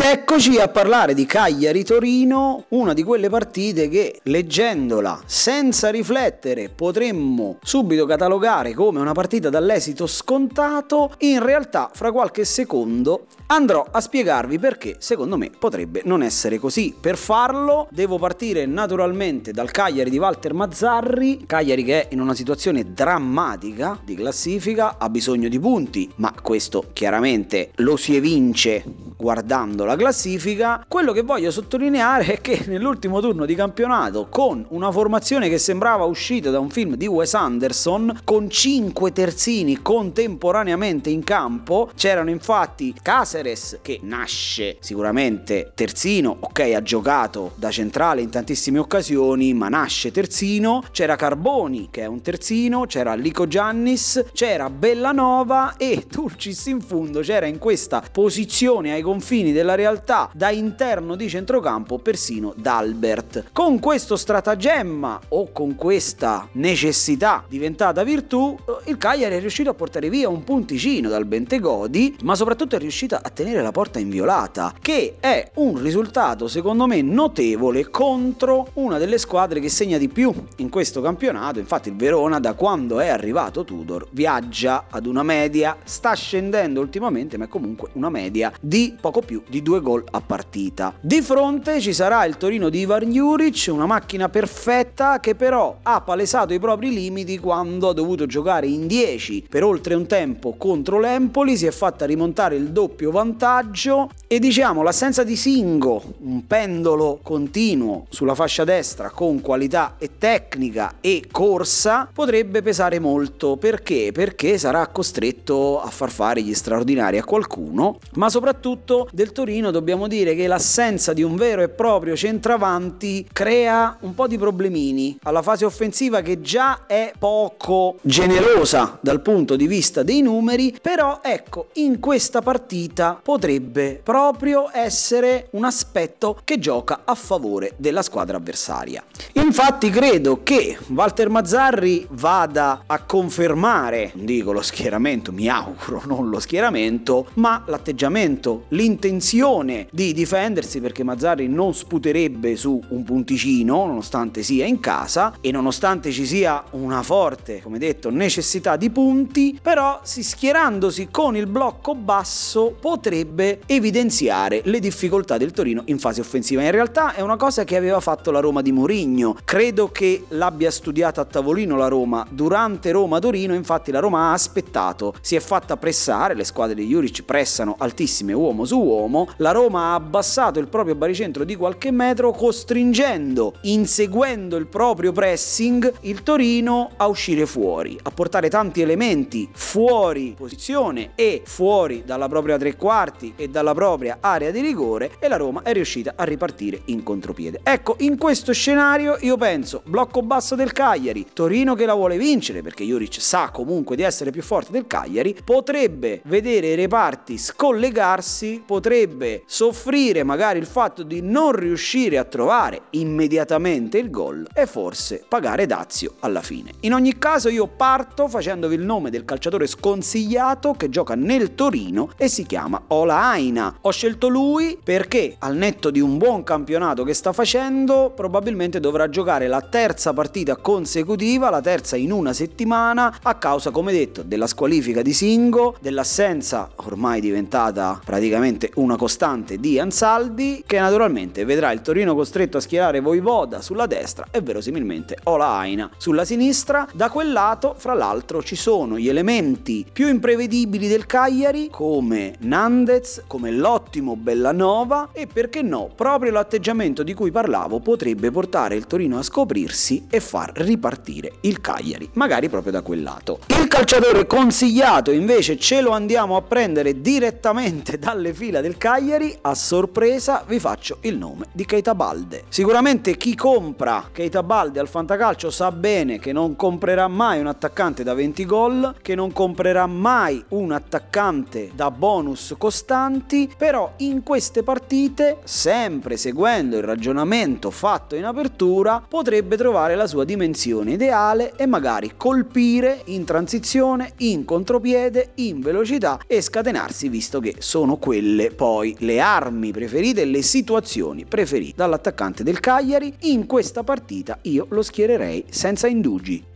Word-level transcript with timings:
Ed 0.00 0.06
eccoci 0.06 0.56
a 0.56 0.68
parlare 0.68 1.12
di 1.12 1.26
Cagliari-Torino, 1.26 2.64
una 2.68 2.94
di 2.94 3.02
quelle 3.02 3.28
partite 3.28 3.90
che 3.90 4.18
leggendola 4.22 5.20
senza 5.26 5.90
riflettere 5.90 6.70
potremmo 6.70 7.58
subito 7.62 8.06
catalogare 8.06 8.72
come 8.72 8.98
una 8.98 9.12
partita 9.12 9.50
dall'esito 9.50 10.06
scontato, 10.06 11.12
in 11.18 11.44
realtà 11.44 11.90
fra 11.92 12.12
qualche 12.12 12.46
secondo 12.46 13.26
andrò 13.48 13.86
a 13.90 14.00
spiegarvi 14.00 14.58
perché 14.58 14.96
secondo 15.00 15.36
me 15.36 15.50
potrebbe 15.50 16.00
non 16.06 16.22
essere 16.22 16.58
così. 16.58 16.94
Per 16.98 17.18
farlo 17.18 17.86
devo 17.90 18.16
partire 18.16 18.64
naturalmente 18.64 19.52
dal 19.52 19.70
Cagliari 19.70 20.08
di 20.08 20.18
Walter 20.18 20.54
Mazzarri, 20.54 21.44
Cagliari 21.44 21.84
che 21.84 22.08
è 22.08 22.14
in 22.14 22.22
una 22.22 22.34
situazione 22.34 22.94
drammatica 22.94 24.00
di 24.02 24.14
classifica, 24.14 24.96
ha 24.98 25.10
bisogno 25.10 25.50
di 25.50 25.60
punti, 25.60 26.10
ma 26.16 26.32
questo 26.40 26.86
chiaramente 26.94 27.72
lo 27.76 27.98
si 27.98 28.16
evince 28.16 29.09
guardando 29.20 29.84
la 29.84 29.96
classifica, 29.96 30.82
quello 30.88 31.12
che 31.12 31.20
voglio 31.20 31.50
sottolineare 31.50 32.24
è 32.24 32.40
che 32.40 32.64
nell'ultimo 32.66 33.20
turno 33.20 33.44
di 33.44 33.54
campionato, 33.54 34.28
con 34.30 34.64
una 34.70 34.90
formazione 34.90 35.50
che 35.50 35.58
sembrava 35.58 36.04
uscita 36.04 36.48
da 36.48 36.58
un 36.58 36.70
film 36.70 36.94
di 36.94 37.06
Wes 37.06 37.34
Anderson, 37.34 38.20
con 38.24 38.48
cinque 38.48 39.12
terzini 39.12 39.82
contemporaneamente 39.82 41.10
in 41.10 41.22
campo, 41.22 41.90
c'erano 41.94 42.30
infatti 42.30 42.94
Caceres 43.02 43.80
che 43.82 44.00
nasce 44.02 44.78
sicuramente 44.80 45.72
terzino, 45.74 46.34
ok 46.40 46.72
ha 46.74 46.82
giocato 46.82 47.52
da 47.56 47.70
centrale 47.70 48.22
in 48.22 48.30
tantissime 48.30 48.78
occasioni, 48.78 49.52
ma 49.52 49.68
nasce 49.68 50.10
terzino, 50.10 50.82
c'era 50.92 51.16
Carboni 51.16 51.88
che 51.90 52.02
è 52.02 52.06
un 52.06 52.22
terzino, 52.22 52.86
c'era 52.86 53.12
Lico 53.14 53.46
Giannis, 53.46 54.24
c'era 54.32 54.70
Bellanova 54.70 55.76
e 55.76 56.06
Turcis 56.10 56.64
in 56.66 56.80
fondo 56.80 57.20
c'era 57.20 57.44
in 57.44 57.58
questa 57.58 58.02
posizione 58.10 58.92
ai 58.92 59.02
confini 59.10 59.50
della 59.50 59.74
realtà 59.74 60.30
da 60.32 60.50
interno 60.50 61.16
di 61.16 61.28
centrocampo 61.28 61.98
persino 61.98 62.54
D'Albert. 62.56 63.46
Con 63.52 63.80
questo 63.80 64.14
stratagemma 64.14 65.18
o 65.30 65.50
con 65.50 65.74
questa 65.74 66.46
necessità 66.52 67.42
diventata 67.48 68.04
virtù, 68.04 68.56
il 68.84 68.96
Cagliari 68.98 69.34
è 69.34 69.40
riuscito 69.40 69.68
a 69.68 69.74
portare 69.74 70.08
via 70.08 70.28
un 70.28 70.44
punticino 70.44 71.08
dal 71.08 71.24
Bentegodi, 71.24 72.18
ma 72.22 72.36
soprattutto 72.36 72.76
è 72.76 72.78
riuscito 72.78 73.16
a 73.16 73.30
tenere 73.30 73.62
la 73.62 73.72
porta 73.72 73.98
inviolata, 73.98 74.74
che 74.80 75.16
è 75.18 75.50
un 75.54 75.82
risultato 75.82 76.46
secondo 76.46 76.86
me 76.86 77.02
notevole 77.02 77.90
contro 77.90 78.68
una 78.74 78.96
delle 78.98 79.18
squadre 79.18 79.58
che 79.58 79.68
segna 79.68 79.98
di 79.98 80.08
più 80.08 80.32
in 80.58 80.68
questo 80.68 81.00
campionato. 81.00 81.58
Infatti 81.58 81.88
il 81.88 81.96
Verona 81.96 82.38
da 82.38 82.54
quando 82.54 83.00
è 83.00 83.08
arrivato 83.08 83.64
Tudor 83.64 84.06
viaggia 84.12 84.86
ad 84.88 85.06
una 85.06 85.24
media, 85.24 85.76
sta 85.82 86.14
scendendo 86.14 86.80
ultimamente, 86.80 87.36
ma 87.36 87.46
è 87.46 87.48
comunque 87.48 87.88
una 87.94 88.08
media 88.08 88.52
di 88.60 88.98
poco 89.00 89.20
più 89.20 89.42
di 89.48 89.62
due 89.62 89.80
gol 89.80 90.04
a 90.10 90.20
partita. 90.20 90.94
Di 91.00 91.20
fronte 91.22 91.80
ci 91.80 91.92
sarà 91.92 92.24
il 92.26 92.36
Torino 92.36 92.68
di 92.68 92.80
Ivan 92.80 93.10
Juric, 93.10 93.68
una 93.70 93.86
macchina 93.86 94.28
perfetta 94.28 95.18
che 95.20 95.34
però 95.34 95.78
ha 95.82 96.00
palesato 96.02 96.52
i 96.52 96.60
propri 96.60 96.92
limiti 96.92 97.38
quando 97.38 97.88
ha 97.88 97.92
dovuto 97.94 98.26
giocare 98.26 98.66
in 98.66 98.86
10 98.86 99.46
per 99.48 99.64
oltre 99.64 99.94
un 99.94 100.06
tempo 100.06 100.54
contro 100.56 101.00
l'Empoli, 101.00 101.56
si 101.56 101.66
è 101.66 101.70
fatta 101.70 102.04
rimontare 102.04 102.56
il 102.56 102.70
doppio 102.70 103.10
vantaggio 103.10 104.10
e 104.26 104.38
diciamo 104.38 104.82
l'assenza 104.82 105.24
di 105.24 105.36
Singo, 105.36 106.02
un 106.20 106.46
pendolo 106.46 107.18
continuo 107.22 108.06
sulla 108.10 108.34
fascia 108.34 108.64
destra 108.64 109.10
con 109.10 109.40
qualità 109.40 109.96
e 109.98 110.10
tecnica 110.18 110.96
e 111.00 111.24
corsa, 111.30 112.08
potrebbe 112.12 112.62
pesare 112.62 112.98
molto. 112.98 113.56
Perché? 113.56 114.10
Perché 114.12 114.58
sarà 114.58 114.86
costretto 114.88 115.80
a 115.80 115.88
far 115.88 116.10
fare 116.10 116.42
gli 116.42 116.54
straordinari 116.54 117.18
a 117.18 117.24
qualcuno, 117.24 117.98
ma 118.14 118.28
soprattutto 118.28 118.89
del 119.12 119.32
Torino 119.32 119.70
dobbiamo 119.70 120.08
dire 120.08 120.34
che 120.34 120.48
l'assenza 120.48 121.12
di 121.12 121.22
un 121.22 121.36
vero 121.36 121.62
e 121.62 121.68
proprio 121.68 122.16
centravanti 122.16 123.28
crea 123.32 123.96
un 124.00 124.14
po' 124.14 124.26
di 124.26 124.36
problemini 124.36 125.16
alla 125.22 125.42
fase 125.42 125.64
offensiva 125.64 126.22
che 126.22 126.40
già 126.40 126.86
è 126.86 127.12
poco 127.16 127.98
generosa 128.02 128.98
dal 129.00 129.22
punto 129.22 129.54
di 129.54 129.66
vista 129.68 130.02
dei 130.02 130.22
numeri, 130.22 130.76
però 130.82 131.20
ecco, 131.22 131.68
in 131.74 132.00
questa 132.00 132.42
partita 132.42 133.18
potrebbe 133.22 134.00
proprio 134.02 134.68
essere 134.72 135.48
un 135.52 135.64
aspetto 135.64 136.40
che 136.42 136.58
gioca 136.58 137.02
a 137.04 137.14
favore 137.14 137.74
della 137.76 138.02
squadra 138.02 138.38
avversaria. 138.38 139.04
Infatti 139.34 139.90
credo 139.90 140.42
che 140.42 140.76
Walter 140.88 141.28
Mazzarri 141.28 142.06
vada 142.10 142.82
a 142.86 143.02
confermare, 143.04 144.10
dico 144.14 144.52
lo 144.52 144.62
schieramento, 144.62 145.32
mi 145.32 145.48
auguro 145.48 146.02
non 146.06 146.28
lo 146.28 146.40
schieramento, 146.40 147.28
ma 147.34 147.62
l'atteggiamento, 147.66 148.64
l'intenzione 148.70 149.18
intenzione 149.20 149.86
di 149.90 150.12
difendersi 150.12 150.80
perché 150.80 151.04
Mazzarri 151.04 151.48
non 151.48 151.74
sputerebbe 151.74 152.56
su 152.56 152.80
un 152.88 153.04
punticino 153.04 153.86
nonostante 153.86 154.42
sia 154.42 154.66
in 154.66 154.80
casa 154.80 155.34
e 155.40 155.50
nonostante 155.50 156.10
ci 156.10 156.26
sia 156.26 156.64
una 156.70 157.02
forte, 157.02 157.60
come 157.62 157.78
detto, 157.78 158.10
necessità 158.10 158.76
di 158.76 158.90
punti, 158.90 159.58
però 159.60 160.00
si 160.02 160.22
schierandosi 160.22 161.08
con 161.10 161.36
il 161.36 161.46
blocco 161.46 161.94
basso 161.94 162.76
potrebbe 162.80 163.60
evidenziare 163.66 164.62
le 164.64 164.78
difficoltà 164.78 165.36
del 165.36 165.52
Torino 165.52 165.82
in 165.86 165.98
fase 165.98 166.20
offensiva. 166.20 166.62
In 166.62 166.70
realtà 166.70 167.14
è 167.14 167.20
una 167.20 167.36
cosa 167.36 167.64
che 167.64 167.76
aveva 167.76 168.00
fatto 168.00 168.30
la 168.30 168.40
Roma 168.40 168.62
di 168.62 168.72
Mourinho. 168.72 169.36
Credo 169.44 169.88
che 169.88 170.24
l'abbia 170.28 170.70
studiata 170.70 171.20
a 171.20 171.24
tavolino 171.24 171.76
la 171.76 171.88
Roma 171.88 172.26
durante 172.30 172.90
Roma-Torino, 172.90 173.54
infatti 173.54 173.90
la 173.90 174.00
Roma 174.00 174.30
ha 174.30 174.32
aspettato, 174.32 175.14
si 175.20 175.36
è 175.36 175.40
fatta 175.40 175.76
pressare, 175.76 176.34
le 176.34 176.44
squadre 176.44 176.74
di 176.74 176.86
Juric 176.86 177.22
pressano 177.22 177.74
altissime 177.78 178.32
uomo 178.32 178.59
su 178.64 178.78
uomo 178.78 179.28
la 179.36 179.52
Roma 179.52 179.90
ha 179.90 179.94
abbassato 179.94 180.58
il 180.58 180.68
proprio 180.68 180.94
baricentro 180.94 181.44
di 181.44 181.56
qualche 181.56 181.90
metro 181.90 182.32
costringendo, 182.32 183.54
inseguendo 183.62 184.56
il 184.56 184.66
proprio 184.66 185.12
pressing, 185.12 185.92
il 186.02 186.22
Torino 186.22 186.90
a 186.96 187.06
uscire 187.06 187.46
fuori, 187.46 187.98
a 188.02 188.10
portare 188.10 188.48
tanti 188.48 188.80
elementi 188.80 189.48
fuori 189.52 190.34
posizione 190.36 191.12
e 191.14 191.42
fuori 191.44 192.02
dalla 192.04 192.28
propria 192.28 192.58
tre 192.58 192.76
quarti 192.76 193.34
e 193.36 193.48
dalla 193.48 193.74
propria 193.74 194.18
area 194.20 194.50
di 194.50 194.60
rigore 194.60 195.12
e 195.18 195.28
la 195.28 195.36
Roma 195.36 195.62
è 195.62 195.72
riuscita 195.72 196.14
a 196.16 196.24
ripartire 196.24 196.82
in 196.86 197.02
contropiede. 197.02 197.60
Ecco, 197.62 197.96
in 197.98 198.16
questo 198.16 198.52
scenario 198.52 199.16
io 199.20 199.36
penso 199.36 199.82
blocco 199.84 200.22
basso 200.22 200.54
del 200.54 200.72
Cagliari, 200.72 201.26
Torino 201.32 201.74
che 201.74 201.86
la 201.86 201.94
vuole 201.94 202.16
vincere 202.16 202.62
perché 202.62 202.84
Juric 202.84 203.20
sa 203.20 203.50
comunque 203.50 203.96
di 203.96 204.02
essere 204.02 204.30
più 204.30 204.42
forte 204.42 204.72
del 204.72 204.86
Cagliari, 204.86 205.36
potrebbe 205.44 206.20
vedere 206.24 206.68
i 206.68 206.74
reparti 206.74 207.36
scollegarsi, 207.38 208.49
potrebbe 208.58 209.42
soffrire 209.46 210.24
magari 210.24 210.58
il 210.58 210.66
fatto 210.66 211.02
di 211.02 211.20
non 211.22 211.52
riuscire 211.52 212.18
a 212.18 212.24
trovare 212.24 212.82
immediatamente 212.90 213.98
il 213.98 214.10
gol 214.10 214.46
e 214.52 214.66
forse 214.66 215.24
pagare 215.26 215.66
dazio 215.66 216.14
alla 216.20 216.42
fine. 216.42 216.72
In 216.80 216.94
ogni 216.94 217.18
caso 217.18 217.48
io 217.48 217.66
parto 217.66 218.28
facendovi 218.28 218.74
il 218.74 218.82
nome 218.82 219.10
del 219.10 219.24
calciatore 219.24 219.66
sconsigliato 219.66 220.72
che 220.72 220.88
gioca 220.88 221.14
nel 221.14 221.54
Torino 221.54 222.10
e 222.16 222.28
si 222.28 222.44
chiama 222.44 222.82
Ola 222.88 223.22
Aina. 223.22 223.76
Ho 223.82 223.90
scelto 223.90 224.28
lui 224.28 224.78
perché 224.82 225.36
al 225.38 225.56
netto 225.56 225.90
di 225.90 226.00
un 226.00 226.18
buon 226.18 226.42
campionato 226.42 227.04
che 227.04 227.14
sta 227.14 227.32
facendo 227.32 228.12
probabilmente 228.14 228.80
dovrà 228.80 229.08
giocare 229.08 229.46
la 229.46 229.60
terza 229.60 230.12
partita 230.12 230.56
consecutiva, 230.56 231.50
la 231.50 231.60
terza 231.60 231.96
in 231.96 232.12
una 232.12 232.32
settimana 232.32 233.18
a 233.22 233.34
causa 233.36 233.70
come 233.70 233.92
detto 233.92 234.22
della 234.22 234.46
squalifica 234.46 235.02
di 235.02 235.12
Singo, 235.12 235.76
dell'assenza 235.80 236.70
ormai 236.76 237.20
diventata 237.20 238.00
praticamente 238.04 238.39
una 238.74 238.96
costante 238.96 239.58
di 239.58 239.78
Ansaldi 239.78 240.62
che 240.66 240.78
naturalmente 240.78 241.44
vedrà 241.44 241.72
il 241.72 241.82
Torino 241.82 242.14
costretto 242.14 242.56
a 242.56 242.60
schierare 242.60 243.00
Voivoda 243.00 243.60
sulla 243.60 243.86
destra 243.86 244.28
e 244.30 244.40
verosimilmente 244.40 245.18
Ola 245.24 245.48
Aina 245.48 245.90
sulla 245.98 246.24
sinistra. 246.24 246.86
Da 246.94 247.10
quel 247.10 247.32
lato, 247.32 247.74
fra 247.76 247.92
l'altro, 247.92 248.42
ci 248.42 248.56
sono 248.56 248.98
gli 248.98 249.08
elementi 249.08 249.84
più 249.92 250.08
imprevedibili 250.08 250.88
del 250.88 251.04
Cagliari 251.04 251.68
come 251.70 252.34
Nandez, 252.40 253.24
come 253.26 253.50
l'ottimo 253.50 254.16
Bellanova 254.16 255.10
e 255.12 255.26
perché 255.26 255.60
no, 255.60 255.90
proprio 255.94 256.32
l'atteggiamento 256.32 257.02
di 257.02 257.12
cui 257.12 257.30
parlavo 257.30 257.80
potrebbe 257.80 258.30
portare 258.30 258.74
il 258.74 258.86
Torino 258.86 259.18
a 259.18 259.22
scoprirsi 259.22 260.06
e 260.08 260.20
far 260.20 260.52
ripartire 260.54 261.32
il 261.42 261.60
Cagliari, 261.60 262.08
magari 262.14 262.48
proprio 262.48 262.72
da 262.72 262.80
quel 262.80 263.02
lato. 263.02 263.40
Il 263.48 263.68
calciatore 263.68 264.26
consigliato 264.26 265.10
invece 265.10 265.58
ce 265.58 265.80
lo 265.82 265.90
andiamo 265.90 266.36
a 266.36 266.42
prendere 266.42 267.00
direttamente 267.00 267.98
dalle 267.98 268.29
fila 268.32 268.60
del 268.60 268.76
Cagliari 268.76 269.36
a 269.42 269.54
sorpresa 269.54 270.44
vi 270.46 270.58
faccio 270.58 270.98
il 271.02 271.16
nome 271.16 271.46
di 271.52 271.64
Keita 271.64 271.94
Balde. 271.94 272.44
Sicuramente 272.48 273.16
chi 273.16 273.34
compra 273.34 274.08
Keita 274.12 274.42
Balde 274.42 274.80
al 274.80 274.88
fantacalcio 274.88 275.50
sa 275.50 275.70
bene 275.72 276.18
che 276.18 276.32
non 276.32 276.56
comprerà 276.56 277.08
mai 277.08 277.40
un 277.40 277.46
attaccante 277.46 278.02
da 278.02 278.14
20 278.14 278.46
gol, 278.46 278.94
che 279.02 279.14
non 279.14 279.32
comprerà 279.32 279.86
mai 279.86 280.42
un 280.48 280.72
attaccante 280.72 281.70
da 281.74 281.90
bonus 281.90 282.54
costanti, 282.58 283.50
però 283.56 283.92
in 283.98 284.22
queste 284.22 284.62
partite, 284.62 285.38
sempre 285.44 286.16
seguendo 286.16 286.76
il 286.76 286.82
ragionamento 286.82 287.70
fatto 287.70 288.16
in 288.16 288.24
apertura, 288.24 289.02
potrebbe 289.06 289.56
trovare 289.56 289.94
la 289.94 290.06
sua 290.06 290.24
dimensione 290.24 290.92
ideale 290.92 291.54
e 291.56 291.66
magari 291.66 292.12
colpire 292.16 293.02
in 293.06 293.24
transizione, 293.24 294.12
in 294.18 294.44
contropiede, 294.44 295.30
in 295.36 295.60
velocità 295.60 296.18
e 296.26 296.40
scatenarsi 296.40 297.08
visto 297.08 297.40
che 297.40 297.56
sono 297.58 297.96
quelle 298.20 298.50
poi 298.50 298.94
le 298.98 299.18
armi 299.18 299.70
preferite 299.70 300.20
e 300.20 300.24
le 300.26 300.42
situazioni 300.42 301.24
preferite 301.24 301.76
dall'attaccante 301.76 302.42
del 302.42 302.60
Cagliari. 302.60 303.14
In 303.20 303.46
questa 303.46 303.82
partita 303.82 304.38
io 304.42 304.66
lo 304.68 304.82
schiererei 304.82 305.46
senza 305.48 305.86
indugi. 305.86 306.49